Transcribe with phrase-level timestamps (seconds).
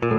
[0.00, 0.10] Всем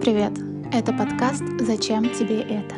[0.00, 0.32] привет!
[0.72, 2.76] Это подкаст «Зачем тебе это?».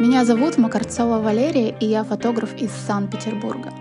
[0.00, 3.74] Меня зовут Макарцова Валерия, и я фотограф из Санкт-Петербурга.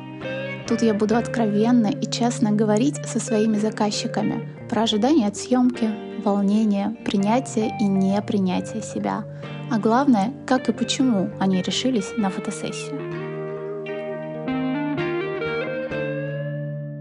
[0.70, 5.89] Тут я буду откровенно и честно говорить со своими заказчиками про ожидания от съемки,
[6.23, 9.25] волнение, принятие и непринятие себя,
[9.71, 13.01] а главное, как и почему они решились на фотосессию.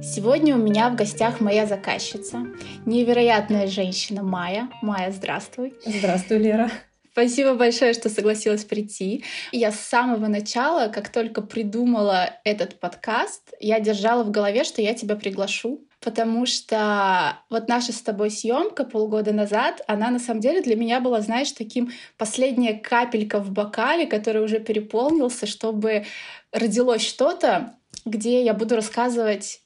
[0.02, 2.46] Сегодня у меня в гостях моя заказчица,
[2.86, 4.70] невероятная женщина Майя.
[4.80, 5.74] Майя, здравствуй.
[5.84, 6.70] Здравствуй, Лера.
[7.18, 9.24] Спасибо большое, что согласилась прийти.
[9.50, 14.94] Я с самого начала, как только придумала этот подкаст, я держала в голове, что я
[14.94, 20.62] тебя приглашу, потому что вот наша с тобой съемка полгода назад, она на самом деле
[20.62, 26.06] для меня была, знаешь, таким последняя капелька в бокале, который уже переполнился, чтобы
[26.52, 27.74] родилось что-то,
[28.04, 29.60] где я буду рассказывать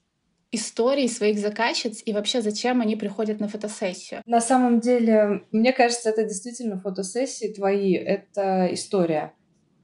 [0.52, 4.22] истории своих заказчиц и вообще зачем они приходят на фотосессию?
[4.26, 9.32] На самом деле, мне кажется, это действительно фотосессии твои, это история,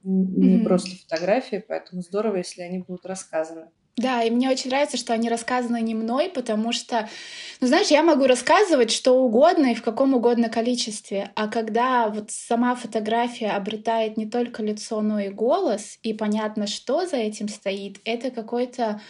[0.03, 0.63] не mm-hmm.
[0.63, 3.67] просто фотографии, поэтому здорово, если они будут рассказаны.
[3.99, 7.09] Да, и мне очень нравится, что они рассказаны не мной, потому что,
[7.59, 12.31] ну знаешь, я могу рассказывать что угодно и в каком угодно количестве, а когда вот
[12.31, 17.99] сама фотография обретает не только лицо, но и голос, и понятно, что за этим стоит,
[18.05, 19.01] это какой-то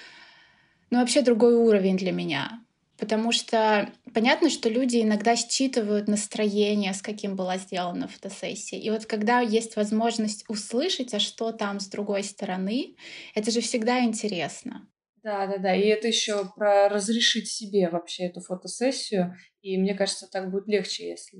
[0.90, 2.62] ну, вообще другой уровень для меня.
[2.98, 8.78] Потому что понятно, что люди иногда считывают настроение, с каким была сделана фотосессия.
[8.78, 12.96] И вот когда есть возможность услышать, а что там с другой стороны,
[13.36, 14.86] это же всегда интересно.
[15.24, 15.76] Да, да, да.
[15.76, 19.36] И это еще про разрешить себе вообще эту фотосессию.
[19.62, 21.38] И мне кажется, так будет легче, если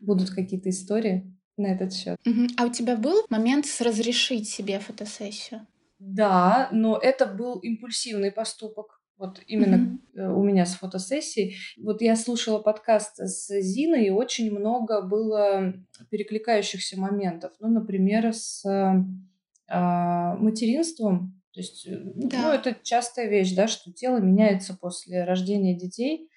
[0.00, 2.16] будут какие-то истории на этот счет.
[2.26, 2.46] Угу.
[2.56, 5.66] А у тебя был момент с разрешить себе фотосессию?
[5.98, 8.98] Да, но это был импульсивный поступок.
[9.16, 10.32] Вот именно mm-hmm.
[10.32, 11.56] у меня с фотосессией.
[11.76, 15.74] Вот я слушала подкаст с Зиной, и очень много было
[16.10, 17.52] перекликающихся моментов.
[17.58, 21.42] Ну, например, с э, материнством.
[21.52, 22.42] То есть, э, ну, да.
[22.42, 26.30] ну, это частая вещь, да, что тело меняется после рождения детей.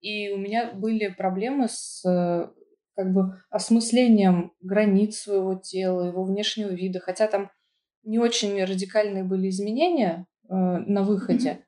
[0.00, 2.04] И у меня были проблемы с
[2.94, 7.00] как бы осмыслением границ своего тела, его внешнего вида.
[7.00, 7.50] Хотя там
[8.08, 11.62] не очень радикальные были изменения э, на выходе, mm-hmm.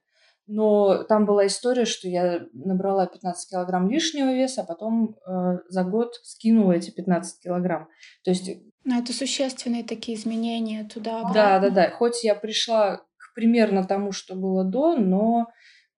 [0.46, 5.84] но там была история, что я набрала 15 килограмм лишнего веса, а потом э, за
[5.84, 7.88] год скинула эти 15 килограмм.
[8.24, 8.50] То есть...
[8.84, 11.30] Ну, это существенные такие изменения туда.
[11.34, 11.90] Да, да, да.
[11.90, 15.48] Хоть я пришла к примерно тому, что было до, но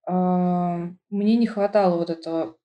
[0.08, 2.56] э, мне не хватало вот этого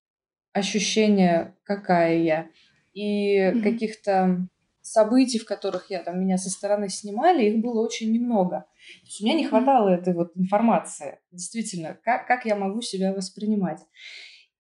[0.52, 2.48] ощущения, какая я,
[2.94, 3.62] и mm-hmm.
[3.62, 4.48] каких-то
[4.92, 8.66] событий, в которых я там меня со стороны снимали, их было очень немного.
[9.02, 13.14] То есть у меня не хватало этой вот информации, действительно, как, как я могу себя
[13.14, 13.80] воспринимать.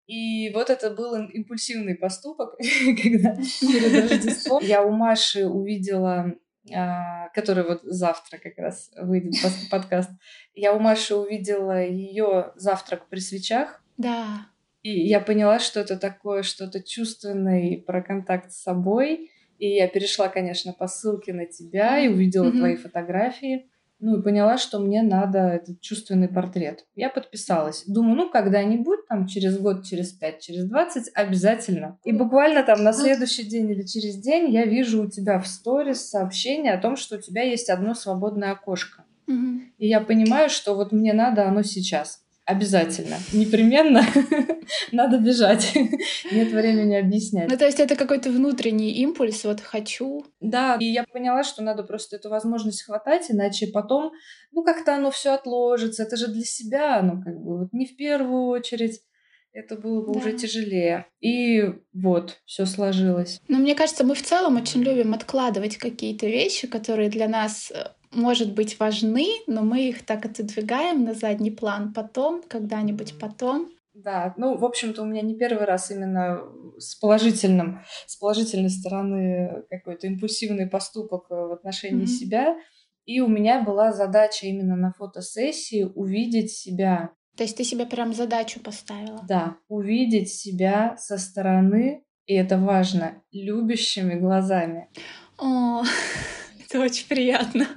[0.07, 2.57] И вот это был импульсивный поступок,
[3.03, 6.33] когда перед Рождеством я у Маши увидела,
[6.73, 9.33] а, который вот завтра как раз выйдет
[9.69, 10.09] подкаст,
[10.53, 13.83] я у Маши увидела ее завтрак при свечах.
[13.97, 14.47] Да.
[14.81, 19.31] И я поняла, что это такое что-то чувственное про контакт с собой.
[19.57, 22.57] И я перешла, конечно, по ссылке на тебя и увидела mm-hmm.
[22.57, 23.69] твои фотографии.
[23.99, 26.85] Ну и поняла, что мне надо этот чувственный портрет.
[26.95, 27.83] Я подписалась.
[27.87, 31.97] Думаю, ну когда-нибудь, там через год, через пять, через двадцать, обязательно.
[32.03, 36.09] И буквально там на следующий день или через день я вижу у тебя в сторис
[36.09, 39.03] сообщение о том, что у тебя есть одно свободное окошко.
[39.27, 39.59] Mm-hmm.
[39.79, 42.21] И я понимаю, что вот мне надо оно сейчас.
[42.47, 43.17] Обязательно.
[43.33, 44.03] Непременно
[44.93, 45.75] надо бежать.
[46.31, 47.49] Нет времени объяснять.
[47.49, 50.25] Ну, то есть это какой-то внутренний импульс, вот хочу.
[50.39, 54.13] Да, и я поняла, что надо просто эту возможность хватать, иначе потом,
[54.53, 56.03] ну, как-то оно все отложится.
[56.03, 59.01] Это же для себя, ну, как бы, вот не в первую очередь.
[59.51, 60.19] Это было бы да.
[60.19, 61.07] уже тяжелее.
[61.19, 63.41] И вот, все сложилось.
[63.49, 67.89] Но мне кажется, мы в целом очень любим откладывать какие-то вещи, которые для нас э,
[68.17, 73.69] может быть, важны, но мы их так отодвигаем на задний план потом, когда-нибудь потом.
[73.93, 76.41] Да, ну, в общем-то, у меня не первый раз именно
[76.77, 82.07] с положительным, с положительной стороны какой-то импульсивный поступок в отношении mm-hmm.
[82.07, 82.57] себя.
[83.05, 87.11] И у меня была задача именно на фотосессии увидеть себя.
[87.37, 89.23] То есть ты себе прям задачу поставила?
[89.27, 94.89] Да, увидеть себя со стороны, и это важно, любящими глазами.
[95.37, 95.83] О,
[96.65, 97.67] это очень приятно.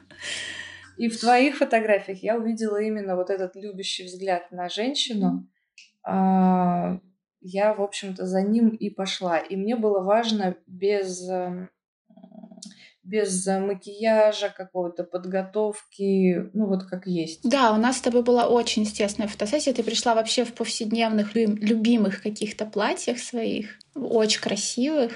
[0.96, 5.48] И в твоих фотографиях я увидела именно вот этот любящий взгляд на женщину.
[6.02, 6.98] А,
[7.40, 9.38] я, в общем-то, за ним и пошла.
[9.38, 11.70] И мне было важно без эм,
[13.02, 17.48] без макияжа, какого-то подготовки, ну вот как есть.
[17.48, 19.72] Да, у нас с тобой была очень естественная фотосессия.
[19.72, 25.12] Ты пришла вообще в повседневных, любимых каких-то платьях своих, очень красивых.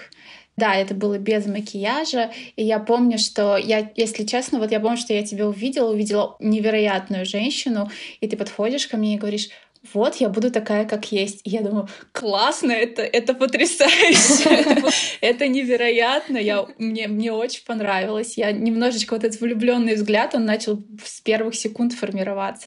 [0.57, 2.31] Да, это было без макияжа.
[2.57, 6.37] И я помню, что я, если честно, вот я помню, что я тебя увидела, увидела
[6.39, 7.91] невероятную женщину,
[8.21, 9.49] и ты подходишь ко мне и говоришь,
[9.93, 11.41] вот я буду такая, как есть.
[11.45, 14.83] И я думаю, классно, это, это потрясающе,
[15.21, 18.39] это невероятно, я, мне, мне очень понравилось.
[18.39, 22.67] Я немножечко вот этот влюбленный взгляд, он начал с первых секунд формироваться.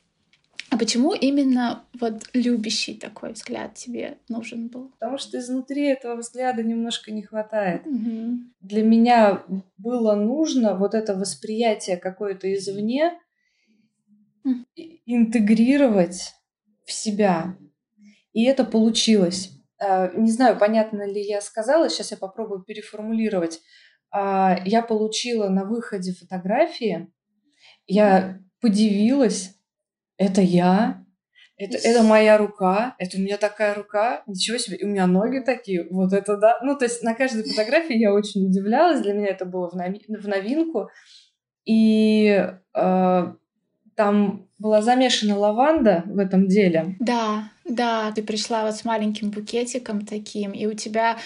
[0.78, 4.90] А почему именно вот любящий такой взгляд тебе нужен был?
[5.00, 7.82] Потому что изнутри этого взгляда немножко не хватает.
[7.88, 8.38] Угу.
[8.62, 9.44] Для меня
[9.80, 13.20] было нужно вот это восприятие какое-то извне
[14.44, 14.66] угу.
[15.08, 16.36] интегрировать
[16.86, 17.58] в себя.
[18.34, 19.50] И это получилось.
[19.80, 23.62] А, не знаю, понятно ли я сказала, сейчас я попробую переформулировать.
[24.12, 27.12] А, я получила на выходе фотографии,
[27.88, 29.57] я подивилась,
[30.18, 31.04] это я,
[31.58, 35.40] это, это моя рука, это у меня такая рука, ничего себе, и у меня ноги
[35.40, 36.60] такие, вот это да.
[36.62, 40.90] Ну, то есть на каждой фотографии я очень удивлялась, для меня это было в, новинку.
[41.66, 43.34] И э,
[43.96, 46.96] там была замешана лаванда в этом деле.
[47.00, 51.18] Да, да, ты пришла вот с маленьким букетиком таким, и у тебя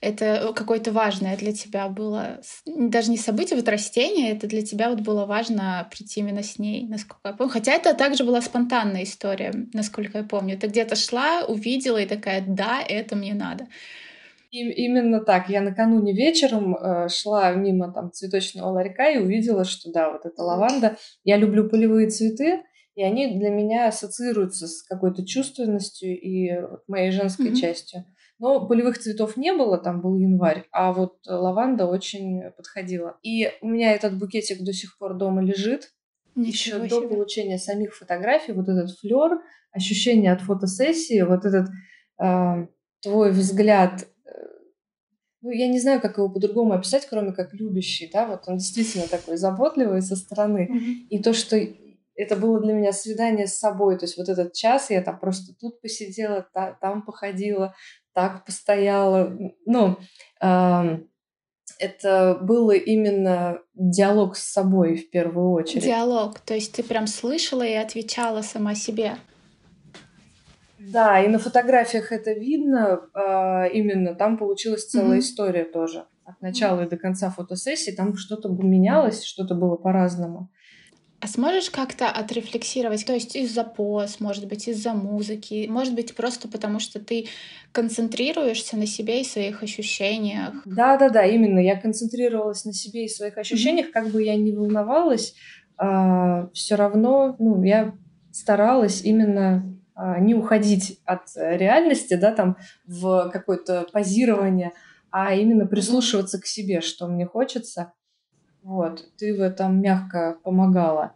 [0.00, 5.00] это какое-то важное для тебя было, даже не событие, вот растение, это для тебя вот
[5.00, 7.52] было важно прийти именно с ней, насколько я помню.
[7.52, 10.58] Хотя это также была спонтанная история, насколько я помню.
[10.58, 13.66] Ты где-то шла, увидела и такая, да, это мне надо.
[14.50, 15.50] И, именно так.
[15.50, 20.42] Я накануне вечером э, шла мимо там цветочного ларька и увидела, что да, вот эта
[20.42, 20.96] лаванда.
[21.24, 22.62] Я люблю полевые цветы,
[22.94, 26.50] и они для меня ассоциируются с какой-то чувственностью и
[26.86, 27.56] моей женской mm-hmm.
[27.56, 28.04] частью.
[28.38, 33.18] Но полевых цветов не было, там был январь, а вот лаванда очень подходила.
[33.22, 35.92] И у меня этот букетик до сих пор дома лежит.
[36.36, 39.40] Еще до получения самих фотографий, вот этот флер,
[39.72, 41.68] ощущение от фотосессии, вот этот
[42.22, 42.66] э,
[43.02, 44.30] твой взгляд э,
[45.40, 49.08] ну, я не знаю, как его по-другому описать, кроме как любящий, да, вот он действительно
[49.08, 50.68] такой заботливый со стороны.
[50.70, 51.08] Mm-hmm.
[51.10, 51.58] И то, что
[52.18, 55.54] это было для меня свидание с собой, то есть вот этот час я там просто
[55.58, 57.74] тут посидела, та, там походила,
[58.12, 59.32] так постояла.
[59.64, 59.96] Ну,
[60.42, 60.98] э,
[61.78, 65.84] это было именно диалог с собой в первую очередь.
[65.84, 69.14] Диалог, то есть ты прям слышала и отвечала сама себе.
[70.80, 73.00] Да, и на фотографиях это видно.
[73.14, 75.20] Э, именно там получилась целая mm-hmm.
[75.20, 76.06] история тоже.
[76.24, 76.86] От начала mm-hmm.
[76.86, 80.50] и до конца фотосессии там что-то менялось, что-то было по-разному.
[81.20, 86.46] А сможешь как-то отрефлексировать, то есть из-за поз, может быть, из-за музыки, может быть, просто
[86.46, 87.26] потому что ты
[87.72, 90.54] концентрируешься на себе и своих ощущениях?
[90.64, 91.58] Да, да, да, именно.
[91.58, 93.92] Я концентрировалась на себе и своих ощущениях, mm-hmm.
[93.92, 95.34] как бы я ни волновалась,
[95.76, 97.94] а, все равно, ну, я
[98.30, 102.56] старалась именно а, не уходить от реальности, да, там
[102.86, 104.70] в какое-то позирование,
[105.10, 107.92] а именно прислушиваться к себе, что мне хочется.
[108.68, 111.14] Вот, ты в этом мягко помогала.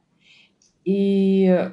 [0.86, 1.70] И,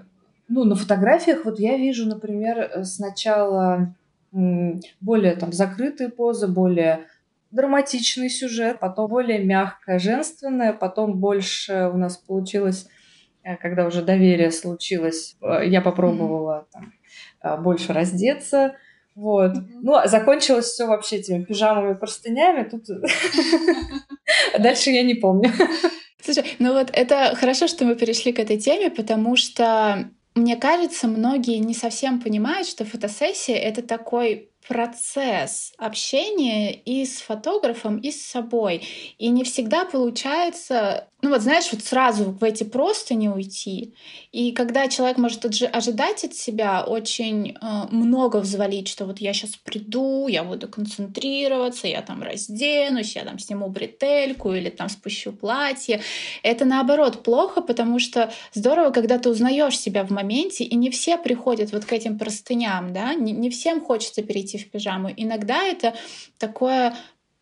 [0.50, 3.96] ну, на фотографиях вот я вижу, например, сначала
[4.34, 7.06] более там закрытые позы, более
[7.52, 12.90] драматичный сюжет, потом более мягкая, женственная, потом больше у нас получилось,
[13.44, 16.92] э, когда уже доверие случилось, э, я попробовала там,
[17.42, 18.76] э, больше раздеться,
[19.20, 19.52] вот.
[19.52, 19.80] Mm-hmm.
[19.82, 22.64] Ну, а закончилось все вообще этими пижамами, простынями.
[22.64, 22.86] Тут
[24.60, 25.52] дальше я не помню.
[26.24, 31.08] Слушай, ну вот это хорошо, что мы перешли к этой теме, потому что мне кажется,
[31.08, 38.24] многие не совсем понимают, что фотосессия— это такой процесс общения и с фотографом, и с
[38.24, 38.88] собой.
[39.18, 43.94] И не всегда получается, ну вот знаешь, вот сразу в эти просто не уйти.
[44.32, 49.56] И когда человек может ожидать от себя очень э, много взвалить, что вот я сейчас
[49.56, 56.02] приду, я буду концентрироваться, я там разденусь, я там сниму бретельку или там спущу платье.
[56.44, 61.18] Это наоборот плохо, потому что здорово, когда ты узнаешь себя в моменте, и не все
[61.18, 65.10] приходят вот к этим простыням, да, не, не всем хочется перейти в пижаму.
[65.16, 65.96] Иногда это
[66.38, 66.96] такое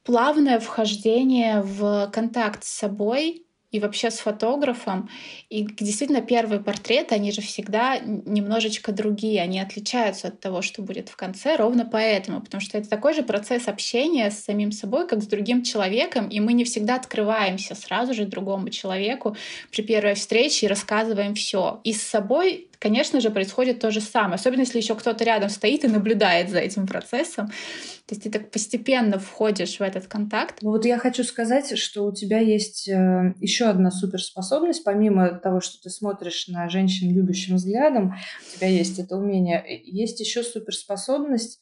[0.03, 5.09] плавное вхождение в контакт с собой, и вообще с фотографом.
[5.49, 11.09] И действительно первые портреты, они же всегда немножечко другие, они отличаются от того, что будет
[11.09, 15.21] в конце, ровно поэтому, потому что это такой же процесс общения с самим собой, как
[15.21, 19.35] с другим человеком, и мы не всегда открываемся сразу же другому человеку
[19.71, 21.81] при первой встрече и рассказываем все.
[21.83, 24.35] И с собой конечно же, происходит то же самое.
[24.35, 27.47] Особенно, если еще кто-то рядом стоит и наблюдает за этим процессом.
[27.47, 30.61] То есть ты так постепенно входишь в этот контакт.
[30.61, 35.81] Вот я хочу сказать, что у тебя есть э, еще одна суперспособность, помимо того, что
[35.81, 38.15] ты смотришь на женщин любящим взглядом,
[38.53, 41.59] у тебя есть это умение, есть еще суперспособность.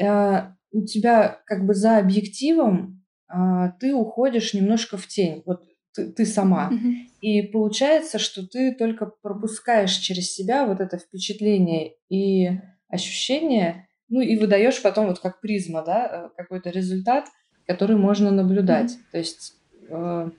[0.00, 5.42] Э, у тебя как бы за объективом э, ты уходишь немножко в тень.
[5.46, 5.62] Вот
[5.94, 6.70] ты, ты сама.
[6.70, 6.92] Mm-hmm.
[7.20, 12.50] И получается, что ты только пропускаешь через себя вот это впечатление и
[12.88, 17.26] ощущение, ну и выдаешь потом вот как призма, да, э, какой-то результат,
[17.66, 18.92] который можно наблюдать.
[18.92, 19.10] Mm-hmm.
[19.12, 19.54] То есть
[19.88, 20.30] э,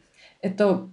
[0.42, 0.90] это,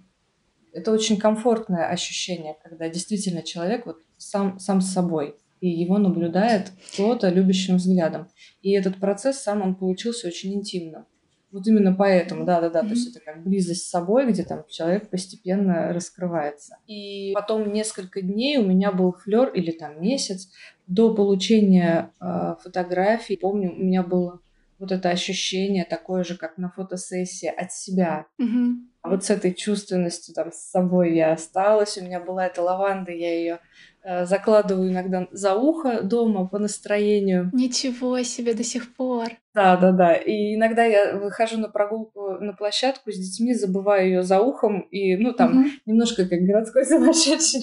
[0.72, 6.72] это очень комфортное ощущение, когда действительно человек вот сам, сам с собой, и его наблюдает
[6.92, 8.28] кто-то любящим взглядом.
[8.62, 11.06] И этот процесс сам он получился очень интимным.
[11.52, 12.88] Вот именно поэтому, да-да-да, mm-hmm.
[12.88, 16.78] то есть это как близость с собой, где там человек постепенно раскрывается.
[16.86, 20.50] И потом несколько дней у меня был флер или там месяц
[20.86, 23.36] до получения э, фотографий.
[23.36, 24.40] Помню, у меня было
[24.78, 28.26] вот это ощущение такое же, как на фотосессии от себя.
[28.40, 28.72] Mm-hmm.
[29.02, 31.98] А вот с этой чувственностью там с собой я осталась.
[31.98, 33.60] У меня была эта лаванда, я ее
[34.04, 37.50] закладываю иногда за ухо дома по настроению.
[37.52, 39.28] Ничего себе до сих пор.
[39.54, 40.14] Да, да, да.
[40.14, 45.16] И иногда я выхожу на прогулку на площадку с детьми, забываю ее за ухом, и,
[45.16, 45.68] ну, там, угу.
[45.86, 47.62] немножко как городской сумасшедший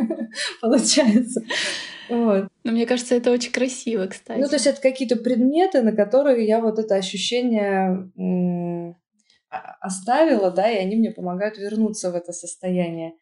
[0.60, 1.42] получается.
[2.08, 2.48] Вот.
[2.64, 4.38] Но мне кажется, это очень красиво, кстати.
[4.38, 8.10] Ну, то есть это какие-то предметы, на которые я вот это ощущение
[9.80, 13.14] оставила, да, и они мне помогают вернуться в это состояние.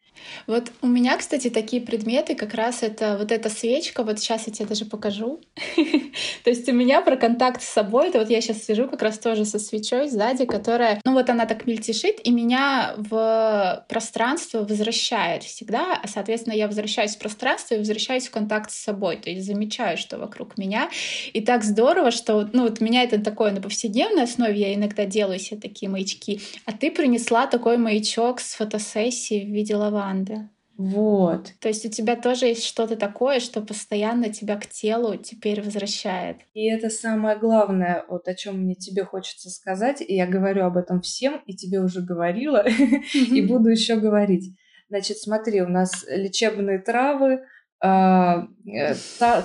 [0.47, 4.53] Вот у меня, кстати, такие предметы, как раз это вот эта свечка, вот сейчас я
[4.53, 5.41] тебе даже покажу.
[6.43, 9.19] То есть у меня про контакт с собой, это вот я сейчас сижу как раз
[9.19, 15.43] тоже со свечой сзади, которая, ну вот она так мельтешит, и меня в пространство возвращает
[15.43, 19.45] всегда, а, соответственно, я возвращаюсь в пространство и возвращаюсь в контакт с собой, то есть
[19.45, 20.89] замечаю, что вокруг меня.
[21.33, 25.39] И так здорово, что, ну вот меня это такое на повседневной основе, я иногда делаю
[25.39, 26.22] себе такие маячки,
[26.65, 30.49] а ты принесла такой маячок с фотосессии в виде лаванды лаванды.
[30.75, 31.51] Вот.
[31.59, 36.37] То есть у тебя тоже есть что-то такое, что постоянно тебя к телу теперь возвращает.
[36.53, 40.77] И это самое главное, вот о чем мне тебе хочется сказать, и я говорю об
[40.77, 42.65] этом всем, и тебе уже говорила,
[43.13, 44.55] и буду еще говорить.
[44.89, 47.43] Значит, смотри, у нас лечебные травы,
[47.79, 48.95] а, э,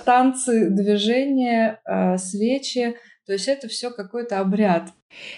[0.06, 2.96] танцы, движения, а, свечи,
[3.28, 4.88] то есть это все какой-то обряд.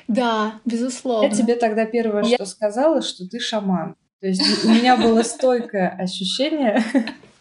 [0.06, 1.26] Да, безусловно.
[1.26, 3.96] Я тебе тогда первое, что сказала, что ты шаман.
[4.20, 6.84] То есть у меня было стойкое ощущение,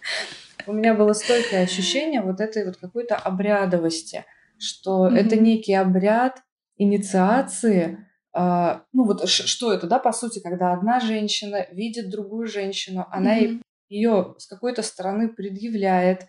[0.66, 4.26] у меня было стойкое ощущение вот этой вот какой-то обрядовости,
[4.58, 6.42] что это некий обряд
[6.78, 13.08] инициации, Uh, ну вот что это, да, по сути, когда одна женщина видит другую женщину,
[13.10, 13.62] она mm-hmm.
[13.90, 16.28] ее с какой-то стороны предъявляет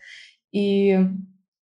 [0.51, 0.99] и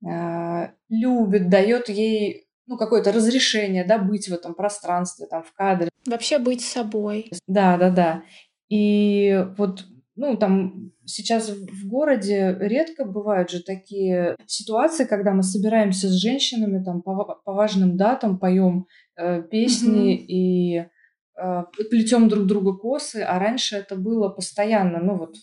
[0.06, 5.90] uh, любит, дает ей ну какое-то разрешение, да, быть в этом пространстве, там в кадре.
[6.06, 7.32] Вообще быть собой.
[7.48, 8.24] Да, да, да.
[8.70, 16.10] И вот, ну, там сейчас в городе редко бывают же такие ситуации, когда мы собираемся
[16.10, 20.26] с женщинами там по, по важным датам, поем э, песни mm-hmm.
[20.28, 25.36] и э, плетем друг другу косы, а раньше это было постоянно, ну вот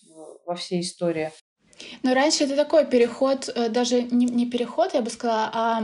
[0.44, 1.30] во всей истории.
[2.02, 5.82] Но раньше это такой переход, э, даже не, не переход, я бы сказала, а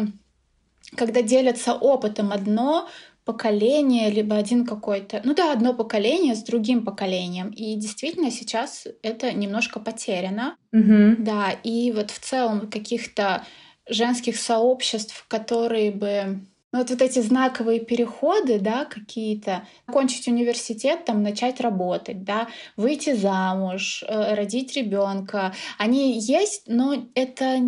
[0.96, 2.88] когда делятся опытом одно,
[3.24, 7.50] поколение, либо один какой-то, ну да, одно поколение с другим поколением.
[7.50, 10.56] И действительно сейчас это немножко потеряно.
[10.72, 11.16] Угу.
[11.18, 13.44] Да, и вот в целом каких-то
[13.88, 16.40] женских сообществ, которые бы
[16.72, 23.12] ну, вот, вот эти знаковые переходы, да, какие-то, окончить университет, там, начать работать, да, выйти
[23.12, 27.60] замуж, э, родить ребенка, они есть, но это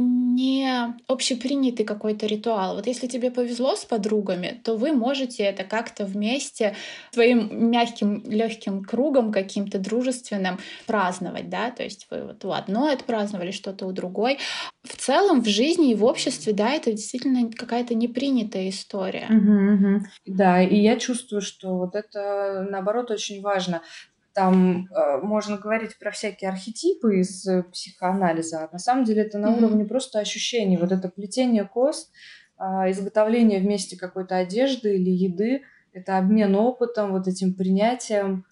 [0.00, 2.76] не общепринятый какой-то ритуал.
[2.76, 6.76] Вот если тебе повезло с подругами, то вы можете это как-то вместе
[7.12, 13.50] своим мягким, легким кругом каким-то дружественным праздновать, да, то есть вы вот у одной отпраздновали
[13.50, 14.38] что-то у другой.
[14.82, 19.26] В целом в жизни и в обществе, да, это действительно какая-то непринятая история.
[19.28, 20.06] Угу, угу.
[20.26, 23.82] Да, и я чувствую, что вот это наоборот очень важно.
[24.32, 28.64] Там э, можно говорить про всякие архетипы из э, психоанализа.
[28.64, 29.58] А на самом деле это на mm-hmm.
[29.58, 30.76] уровне просто ощущений.
[30.76, 32.10] Вот это плетение кос,
[32.58, 38.46] э, изготовление вместе какой-то одежды или еды, это обмен опытом, вот этим принятием.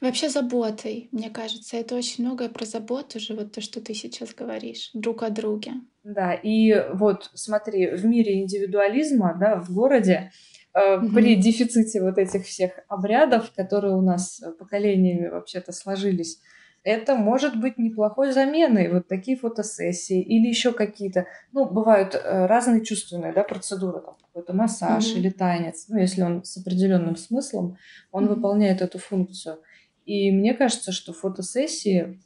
[0.00, 4.34] Вообще заботой, мне кажется, это очень многое про заботу же, вот то, что ты сейчас
[4.34, 5.72] говоришь, друг о друге.
[6.04, 10.32] Да, и вот смотри, в мире индивидуализма, да, в городе
[10.76, 11.14] mm-hmm.
[11.14, 16.38] при дефиците вот этих всех обрядов, которые у нас поколениями вообще-то сложились,
[16.84, 18.92] это может быть неплохой заменой.
[18.92, 21.26] Вот такие фотосессии или еще какие-то.
[21.52, 25.18] Ну, бывают э, разные чувственные да, процедуры, там какой-то массаж mm-hmm.
[25.18, 25.86] или танец.
[25.88, 27.76] Ну, если он с определенным смыслом,
[28.10, 28.34] он mm-hmm.
[28.34, 29.58] выполняет эту функцию.
[30.06, 32.20] И мне кажется, что фотосессии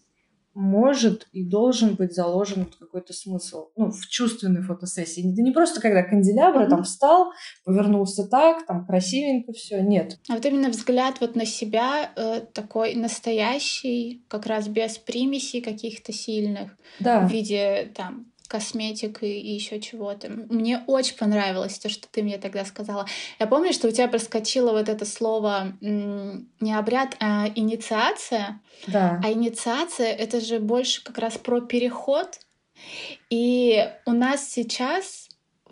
[0.56, 5.32] может и должен быть заложен какой-то смысл, ну, в чувственной фотосессии.
[5.32, 6.70] Это не просто когда канделябра mm-hmm.
[6.70, 7.32] там встал,
[7.64, 10.18] повернулся так, там красивенько все, нет.
[10.30, 16.12] А вот именно взгляд вот на себя э, такой настоящий, как раз без примесей каких-то
[16.12, 17.26] сильных, да.
[17.26, 20.28] в виде там косметик и, и еще чего-то.
[20.30, 23.06] Мне очень понравилось то, что ты мне тогда сказала.
[23.38, 28.60] Я помню, что у тебя проскочило вот это слово не обряд, а инициация.
[28.86, 29.20] Да.
[29.24, 32.40] А инициация это же больше как раз про переход.
[33.30, 35.25] И у нас сейчас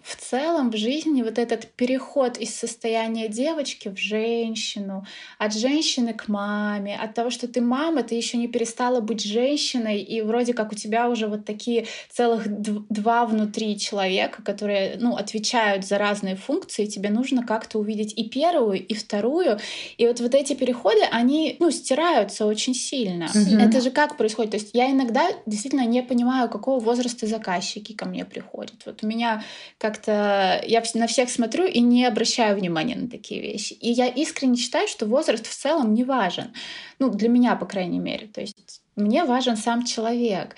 [0.05, 5.07] в целом в жизни вот этот переход из состояния девочки в женщину,
[5.39, 10.03] от женщины к маме, от того, что ты мама, ты еще не перестала быть женщиной,
[10.03, 15.87] и вроде как у тебя уже вот такие целых два внутри человека, которые, ну, отвечают
[15.87, 19.59] за разные функции, тебе нужно как-то увидеть и первую, и вторую,
[19.97, 23.25] и вот вот эти переходы, они, ну, стираются очень сильно.
[23.25, 23.69] Mm-hmm.
[23.69, 24.51] Это же как происходит?
[24.51, 28.75] То есть я иногда действительно не понимаю, какого возраста заказчики ко мне приходят.
[28.85, 29.43] Вот у меня
[29.79, 33.75] как как-то я на всех смотрю и не обращаю внимания на такие вещи.
[33.75, 36.53] И я искренне считаю, что возраст в целом не важен.
[36.99, 38.27] Ну, для меня, по крайней мере.
[38.27, 40.57] То есть мне важен сам человек.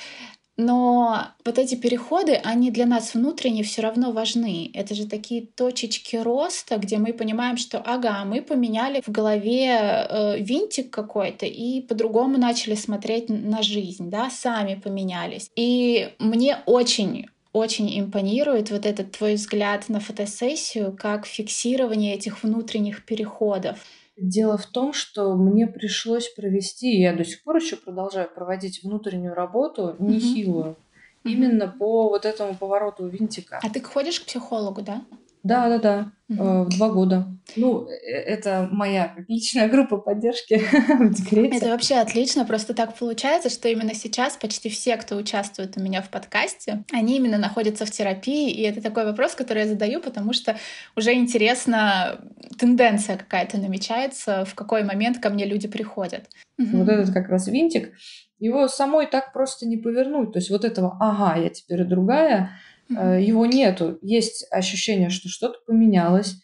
[0.59, 4.71] Но вот эти переходы, они для нас внутренне все равно важны.
[4.73, 10.39] Это же такие точечки роста, где мы понимаем, что ага, мы поменяли в голове э,
[10.39, 15.51] винтик какой-то и по-другому начали смотреть на жизнь, да, сами поменялись.
[15.57, 17.27] И мне очень
[17.57, 23.79] очень импонирует вот этот твой взгляд на фотосессию как фиксирование этих внутренних переходов.
[24.19, 29.33] Дело в том, что мне пришлось провести, я до сих пор еще продолжаю проводить внутреннюю
[29.33, 30.77] работу, нехилую,
[31.25, 31.31] mm-hmm.
[31.31, 33.59] именно по вот этому повороту винтика.
[33.63, 35.03] А ты ходишь к психологу, да?
[35.47, 36.13] Да, да, да.
[36.29, 36.65] Угу.
[36.65, 37.27] В два года.
[37.55, 40.55] Ну, э, это моя личная группа поддержки
[40.99, 41.59] в декрете.
[41.59, 42.45] Это вообще отлично.
[42.45, 47.17] Просто так получается, что именно сейчас почти все, кто участвует у меня в подкасте, они
[47.17, 48.51] именно находятся в терапии.
[48.51, 50.57] И это такой вопрос, который я задаю, потому что
[50.97, 52.19] уже интересно,
[52.59, 56.25] тенденция какая-то намечается, в какой момент ко мне люди приходят.
[56.59, 57.93] Вот этот как раз винтик,
[58.39, 60.33] его самой так просто не повернуть.
[60.33, 62.59] То есть вот этого «ага, я теперь другая»,
[62.91, 63.99] mm Его нету.
[64.03, 66.37] Есть ощущение, что что-то поменялось.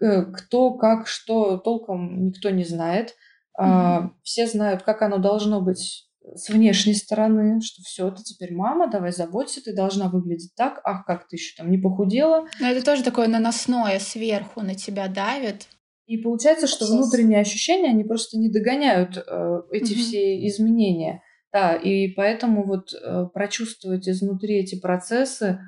[0.00, 3.14] Э, кто, как, что, толком никто не знает.
[3.58, 4.10] Mm-hmm.
[4.22, 9.12] Все знают, как оно должно быть с внешней стороны, что все, ты теперь мама, давай
[9.12, 12.46] заботься, ты должна выглядеть так, ах, как ты еще там не похудела.
[12.60, 15.68] Но это тоже такое наносное сверху на тебя давит.
[16.06, 19.96] И получается, что внутренние ощущения, они просто не догоняют э, эти mm-hmm.
[19.96, 21.22] все изменения.
[21.52, 25.60] Да, и поэтому вот э, прочувствовать изнутри эти процессы,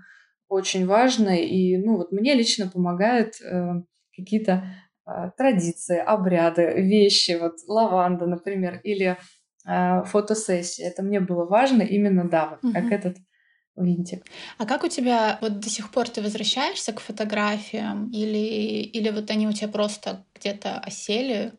[0.48, 1.36] очень важно.
[1.36, 3.82] И, ну, вот мне лично помогают э,
[4.16, 4.64] какие-то
[5.06, 9.16] э, традиции, обряды, вещи, вот лаванда, например, или
[9.66, 10.88] э, фотосессия.
[10.88, 12.72] Это мне было важно именно, да, вот угу.
[12.72, 13.16] как этот
[13.76, 14.24] винтик.
[14.58, 19.30] А как у тебя вот до сих пор ты возвращаешься к фотографиям или, или вот
[19.30, 21.52] они у тебя просто где-то осели?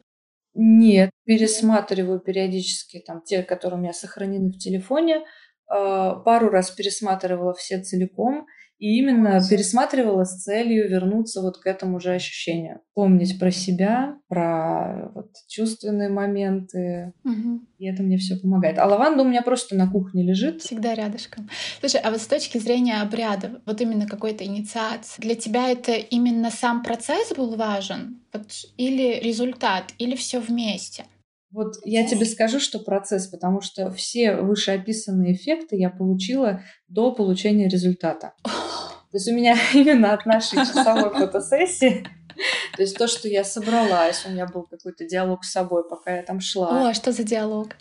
[0.54, 5.24] Нет, пересматриваю периодически там те, которые у меня сохранены в телефоне.
[5.72, 8.48] Э, пару раз пересматривала все целиком.
[8.80, 12.80] И именно пересматривала с целью вернуться вот к этому же ощущению.
[12.94, 17.14] Помнить про себя, про вот чувственные моменты.
[17.26, 17.62] Угу.
[17.78, 18.80] И это мне все помогает.
[18.80, 20.62] А лаванда у меня просто на кухне лежит.
[20.62, 21.50] Всегда рядышком.
[21.82, 26.50] Слушай, а вот с точки зрения обряда, вот именно какой-то инициации, для тебя это именно
[26.50, 28.22] сам процесс был важен?
[28.32, 31.04] Вот, или результат, или все вместе?
[31.52, 37.68] Вот я тебе скажу, что процесс, потому что все вышеописанные эффекты я получила до получения
[37.68, 38.34] результата.
[39.12, 42.08] То есть у меня именно от нашей часовой фотосессии
[42.76, 46.24] то есть то, что я собралась, у меня был какой-то диалог с собой, пока я
[46.24, 46.86] там шла.
[46.86, 47.76] О, а что за диалог?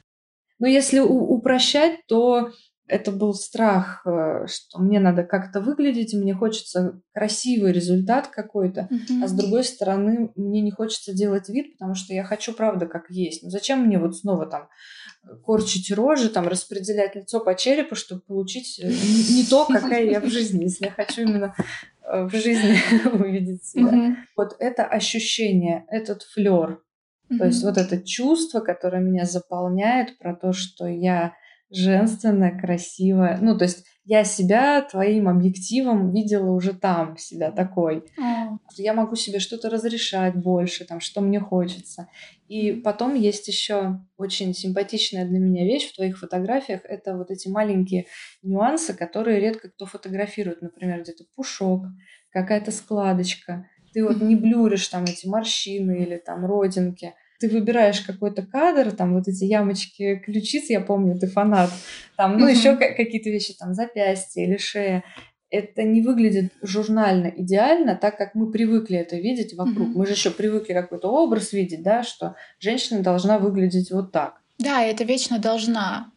[0.59, 2.51] Ну, если упрощать, то
[2.89, 9.25] это был страх, э, что мне надо как-то выглядеть, мне хочется красивый результат какой-то, uh-huh.
[9.25, 13.11] а с другой стороны мне не хочется делать вид, потому что я хочу правда как
[13.11, 13.43] есть.
[13.43, 14.69] Ну зачем мне вот снова там
[15.45, 20.27] корчить рожи, там распределять лицо по черепу, чтобы получить э, не, то, какая я в
[20.27, 21.55] жизни, если я хочу именно
[22.03, 22.79] э, в жизни
[23.13, 23.93] увидеть себя.
[23.93, 24.15] Uh-huh.
[24.37, 26.81] Вот это ощущение, этот флер,
[27.31, 27.39] uh-huh.
[27.39, 31.35] то есть вот это чувство, которое меня заполняет про то, что я
[31.71, 33.39] женственная, красивая.
[33.41, 38.05] Ну, то есть я себя твоим объективом видела уже там, себя такой.
[38.19, 38.59] Mm.
[38.79, 42.09] Я могу себе что-то разрешать больше, там, что мне хочется.
[42.49, 46.81] И потом есть еще очень симпатичная для меня вещь в твоих фотографиях.
[46.85, 48.07] Это вот эти маленькие
[48.43, 50.63] нюансы, которые редко кто фотографирует.
[50.63, 51.85] Например, где-то пушок,
[52.31, 53.67] какая-то складочка.
[53.93, 59.15] Ты вот не блюришь там эти морщины или там родинки ты выбираешь какой-то кадр, там
[59.15, 61.71] вот эти ямочки ключиц, я помню, ты фанат,
[62.17, 65.05] там, ну, еще какие-то вещи, там, запястье или шея.
[65.51, 69.89] Это не выглядит журнально идеально, так как мы привыкли это видеть вокруг.
[69.95, 74.43] Мы же еще привыкли какой-то образ видеть, да, что женщина должна выглядеть вот так.
[74.59, 76.13] Да, это вечно должна.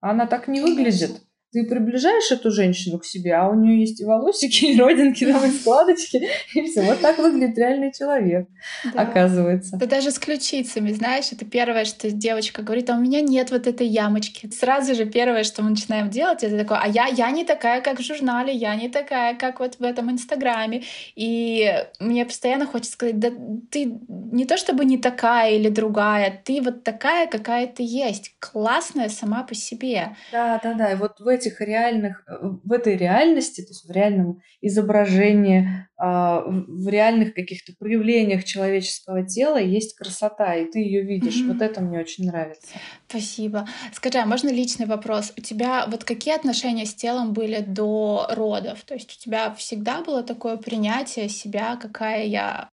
[0.00, 1.22] Она так не выглядит
[1.56, 5.42] ты приближаешь эту женщину к себе, а у нее есть и волосики, и родинки, там,
[5.46, 6.82] и складочки, и все.
[6.82, 8.46] Вот так выглядит реальный человек,
[8.92, 9.02] да.
[9.02, 9.76] оказывается.
[9.78, 13.66] Да даже с ключицами, знаешь, это первое, что девочка говорит, а у меня нет вот
[13.66, 14.50] этой ямочки.
[14.50, 18.00] Сразу же первое, что мы начинаем делать, это такое, а я, я не такая, как
[18.00, 20.82] в журнале, я не такая, как вот в этом инстаграме.
[21.14, 23.30] И мне постоянно хочется сказать, да
[23.70, 29.08] ты не то чтобы не такая или другая, ты вот такая, какая ты есть, классная
[29.08, 30.16] сама по себе.
[30.32, 30.92] Да, да, да.
[30.92, 36.42] И вот в этих реальных, э, в этой реальности, то есть в реальном изображении, а,
[36.46, 41.40] в реальных каких-то проявлениях человеческого тела есть красота, и ты ее видишь.
[41.40, 41.52] Mm-hmm.
[41.52, 42.68] Вот это мне очень нравится.
[43.08, 43.66] Спасибо.
[43.92, 45.32] Скажи, а можно личный вопрос?
[45.36, 48.82] У тебя вот какие отношения с телом были до родов?
[48.84, 52.68] То есть у тебя всегда было такое принятие себя, какая я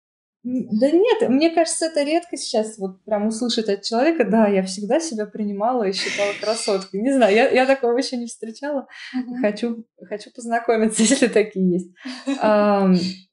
[0.44, 5.00] да нет, мне кажется, это редко сейчас вот прям услышать от человека, да, я всегда
[5.00, 7.00] себя принимала и считала красоткой.
[7.00, 8.86] Не знаю, я, я такого еще не встречала.
[9.16, 9.40] Mm-hmm.
[9.40, 11.90] Хочу, хочу познакомиться, если такие есть.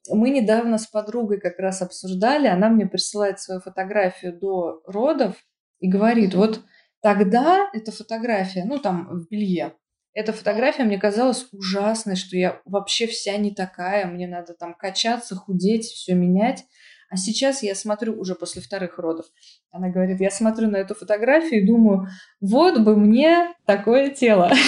[0.08, 5.36] Мы недавно с подругой как раз обсуждали, она мне присылает свою фотографию до родов
[5.78, 6.60] и говорит, вот
[7.02, 9.74] тогда эта фотография, ну там в белье,
[10.12, 15.36] эта фотография мне казалась ужасной, что я вообще вся не такая, мне надо там качаться,
[15.36, 16.64] худеть, все менять.
[17.08, 19.26] А сейчас я смотрю уже после вторых родов.
[19.70, 22.08] Она говорит, я смотрю на эту фотографию и думаю,
[22.40, 24.52] вот бы мне такое тело.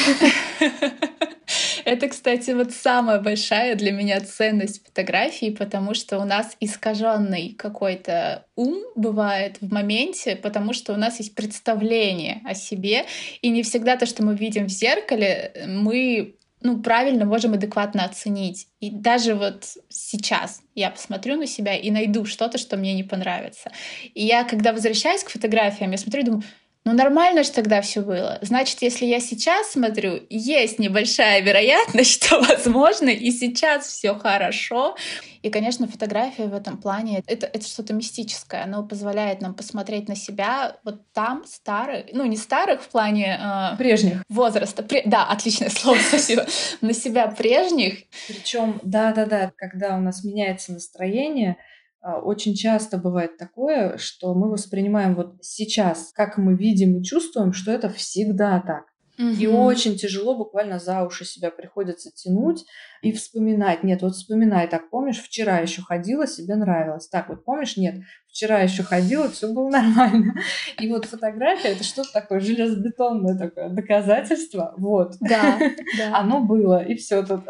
[1.84, 8.44] Это, кстати, вот самая большая для меня ценность фотографии, потому что у нас искаженный какой-то
[8.56, 13.06] ум бывает в моменте, потому что у нас есть представление о себе,
[13.40, 18.66] и не всегда то, что мы видим в зеркале, мы ну, правильно можем адекватно оценить.
[18.80, 23.70] И даже вот сейчас я посмотрю на себя и найду что-то, что мне не понравится.
[24.14, 26.42] И я, когда возвращаюсь к фотографиям, я смотрю и думаю,
[26.84, 28.38] ну нормально же тогда все было.
[28.40, 34.96] Значит, если я сейчас смотрю, есть небольшая вероятность, что, возможно, и сейчас все хорошо.
[35.42, 38.64] И, конечно, фотография в этом плане это, это что-то мистическое.
[38.64, 43.38] Оно позволяет нам посмотреть на себя вот там, старых, ну не старых в плане...
[43.40, 44.22] Э, прежних.
[44.28, 44.82] Возраста.
[44.82, 45.02] Пре...
[45.04, 46.46] Да, отличное слово, спасибо.
[46.80, 48.04] На себя прежних.
[48.26, 51.56] Причем, да-да-да, когда у нас меняется настроение,
[52.02, 57.72] очень часто бывает такое, что мы воспринимаем вот сейчас, как мы видим и чувствуем, что
[57.72, 58.84] это всегда так.
[59.18, 59.30] Угу.
[59.30, 62.64] И очень тяжело буквально за уши себя приходится тянуть
[63.02, 63.82] и вспоминать.
[63.82, 67.08] Нет, вот вспоминай, так помнишь, вчера еще ходила, себе нравилось.
[67.08, 67.96] Так вот помнишь, нет,
[68.28, 70.34] вчера еще ходила, все было нормально.
[70.78, 74.74] И вот фотография это что-то такое железобетонное такое доказательство.
[74.76, 75.16] Вот.
[75.20, 75.58] Да,
[75.96, 76.14] да.
[76.16, 77.40] Оно было, и все тут.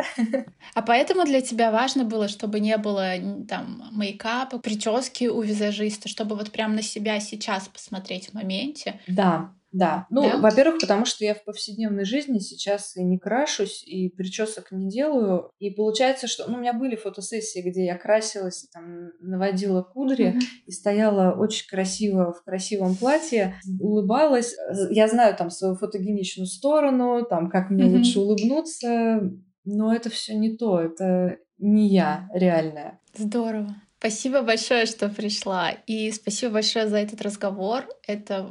[0.75, 3.13] А поэтому для тебя важно было, чтобы не было
[3.47, 9.01] там мейкапа, прически у визажиста, чтобы вот прям на себя сейчас посмотреть в моменте.
[9.07, 10.39] Да, да, ну, да?
[10.39, 15.51] во-первых, потому что я в повседневной жизни сейчас и не крашусь, и причесок не делаю.
[15.59, 20.43] И получается, что ну, у меня были фотосессии, где я красилась, там, наводила кудри mm-hmm.
[20.67, 24.57] и стояла очень красиво в красивом платье, улыбалась.
[24.91, 27.97] Я знаю там свою фотогеничную сторону, там, как мне mm-hmm.
[27.99, 29.31] лучше улыбнуться,
[29.65, 33.01] но это все не то, это не я реальная.
[33.15, 33.75] Здорово.
[33.99, 35.73] Спасибо большое, что пришла.
[35.87, 37.85] И спасибо большое за этот разговор.
[38.07, 38.49] Это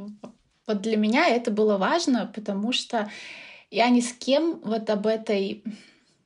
[0.68, 3.10] вот для меня это было важно, потому что
[3.70, 5.64] я ни с кем вот об этой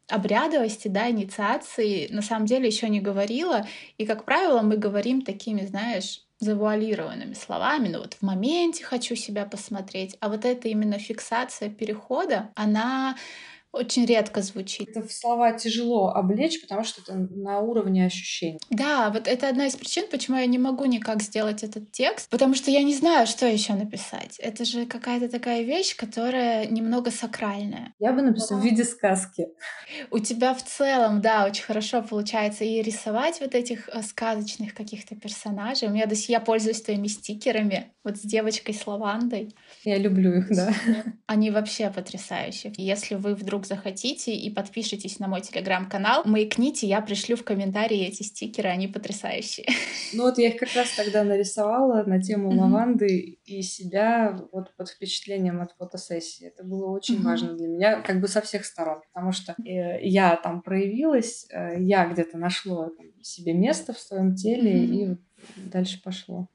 [0.08, 3.66] обрядовости, да, инициации на самом деле еще не говорила.
[3.96, 9.46] И, как правило, мы говорим такими, знаешь, завуалированными словами, ну вот в моменте хочу себя
[9.46, 13.16] посмотреть, а вот эта именно фиксация перехода, она
[13.72, 14.90] очень редко звучит.
[14.90, 18.60] Это в слова тяжело облечь, потому что это на уровне ощущений.
[18.70, 22.54] Да, вот это одна из причин, почему я не могу никак сделать этот текст, потому
[22.54, 24.38] что я не знаю, что еще написать.
[24.38, 27.94] Это же какая-то такая вещь, которая немного сакральная.
[27.98, 29.48] Я бы написала в виде сказки.
[30.10, 35.16] У тебя в целом, да, очень хорошо получается и рисовать вот этих э, сказочных каких-то
[35.16, 35.88] персонажей.
[35.88, 39.54] У меня до сих я пользуюсь твоими стикерами, вот с девочкой с лавандой.
[39.84, 40.74] Я люблю их, да.
[41.26, 42.72] Они вообще потрясающие.
[42.76, 48.22] Если вы вдруг захотите и подпишитесь на мой телеграм-канал, маякните, я пришлю в комментарии эти
[48.22, 49.66] стикеры, они потрясающие.
[50.14, 52.58] Ну вот я их как раз тогда нарисовала на тему mm-hmm.
[52.58, 56.46] лаванды и себя вот под впечатлением от фотосессии.
[56.46, 57.22] Это было очень mm-hmm.
[57.22, 61.80] важно для меня, как бы со всех сторон, потому что э, я там проявилась, э,
[61.82, 65.16] я где-то нашла там, себе место в своем теле mm-hmm.
[65.56, 66.48] и дальше пошло.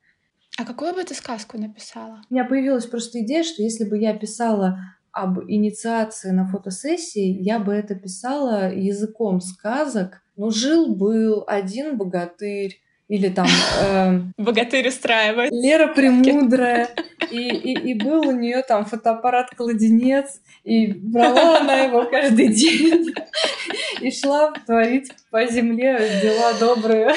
[0.57, 2.23] А какую бы ты сказку написала?
[2.29, 4.79] У меня появилась просто идея, что если бы я писала
[5.17, 10.21] об инициации на фотосессии, я бы это писала языком сказок.
[10.35, 13.47] Ну, жил-был один богатырь, или там...
[13.81, 15.51] Э, Богатырь устраивает.
[15.51, 16.89] Лера Премудрая.
[17.31, 23.13] И, и, и был у нее там фотоаппарат-кладенец, и брала она его каждый день
[24.01, 27.13] и шла творить по земле дела добрые.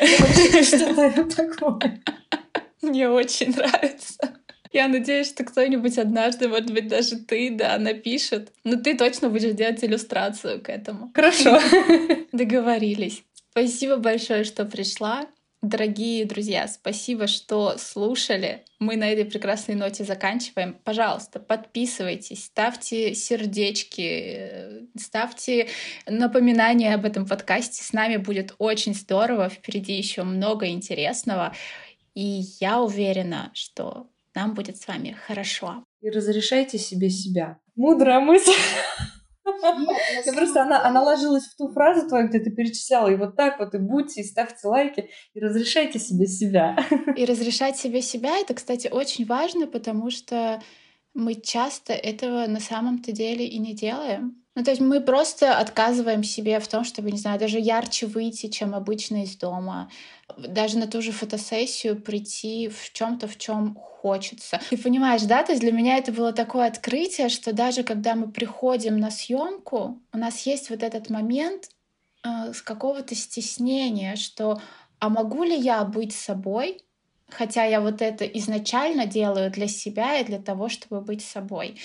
[0.62, 2.00] Что-то такое.
[2.82, 4.36] Мне очень нравится.
[4.72, 8.52] Я надеюсь, что кто-нибудь однажды, может быть, даже ты, да, напишет.
[8.64, 11.10] Но ты точно будешь делать иллюстрацию к этому.
[11.14, 11.60] Хорошо.
[12.32, 13.22] Договорились.
[13.50, 15.26] Спасибо большое, что пришла.
[15.62, 18.62] Дорогие друзья, спасибо, что слушали.
[18.78, 20.76] Мы на этой прекрасной ноте заканчиваем.
[20.84, 25.68] Пожалуйста, подписывайтесь, ставьте сердечки, ставьте
[26.06, 27.82] напоминания об этом подкасте.
[27.82, 29.48] С нами будет очень здорово.
[29.48, 31.54] Впереди еще много интересного.
[32.14, 35.84] И я уверена, что нам будет с вами хорошо.
[36.00, 37.58] И разрешайте себе себя.
[37.74, 38.52] Мудрая мысль.
[40.24, 43.58] Я просто она, она ложилась в ту фразу твою, где ты перечисляла, и вот так
[43.58, 46.76] вот, и будьте, и ставьте лайки, и разрешайте себе себя.
[47.16, 50.60] И разрешать себе себя, это, кстати, очень важно, потому что
[51.14, 54.42] мы часто этого на самом-то деле и не делаем.
[54.56, 58.48] Ну, то есть мы просто отказываем себе в том, чтобы, не знаю, даже ярче выйти,
[58.48, 59.90] чем обычно из дома,
[60.36, 64.60] даже на ту же фотосессию прийти в чем-то, в чем хочется.
[64.70, 65.42] Ты понимаешь, да?
[65.42, 70.00] То есть для меня это было такое открытие, что даже когда мы приходим на съемку,
[70.12, 71.70] у нас есть вот этот момент
[72.24, 74.60] э, с какого-то стеснения, что
[74.98, 76.80] а могу ли я быть собой,
[77.30, 81.78] хотя я вот это изначально делаю для себя и для того, чтобы быть собой.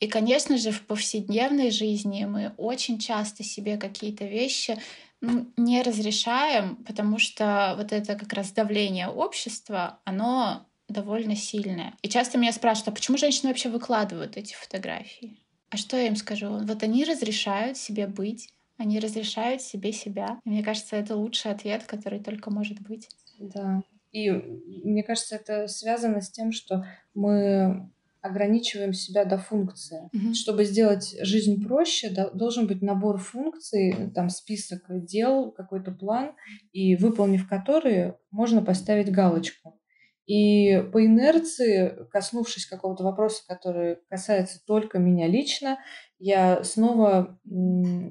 [0.00, 4.78] И, конечно же, в повседневной жизни мы очень часто себе какие-то вещи
[5.20, 11.94] ну, не разрешаем, потому что вот это как раз давление общества, оно довольно сильное.
[12.02, 15.38] И часто меня спрашивают, а почему женщины вообще выкладывают эти фотографии?
[15.70, 16.58] А что я им скажу?
[16.58, 20.40] Вот они разрешают себе быть, они разрешают себе себя.
[20.44, 23.08] И мне кажется, это лучший ответ, который только может быть.
[23.38, 23.82] Да.
[24.12, 27.90] И мне кажется, это связано с тем, что мы
[28.22, 30.08] ограничиваем себя до функции.
[30.14, 30.34] Mm-hmm.
[30.34, 36.32] Чтобы сделать жизнь проще, да, должен быть набор функций, там список дел, какой-то план,
[36.72, 39.76] и выполнив которые, можно поставить галочку.
[40.26, 45.78] И по инерции, коснувшись какого-то вопроса, который касается только меня лично,
[46.18, 47.40] я снова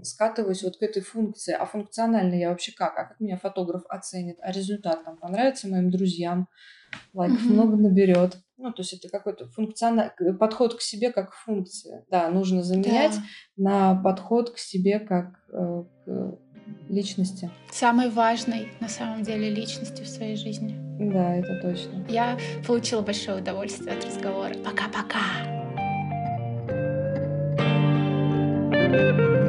[0.04, 1.54] скатываюсь вот к этой функции.
[1.54, 2.98] А функционально я вообще как?
[2.98, 4.38] А как меня фотограф оценит?
[4.42, 6.48] А результат там понравится моим друзьям?
[7.14, 7.54] Лайков mm-hmm.
[7.54, 8.38] много наберет.
[8.58, 12.06] Ну, то есть это какой-то функциональный подход к себе как функция.
[12.12, 13.16] Да, нужно заменять
[13.56, 13.94] да.
[13.94, 16.38] на подход к себе как э, к
[16.90, 17.50] личности.
[17.72, 20.91] Самой важной, на самом деле, личности в своей жизни.
[21.02, 22.06] Да, это точно.
[22.08, 24.54] Я получила большое удовольствие от разговора.
[24.64, 25.20] Пока-пока.
[28.92, 29.41] thank you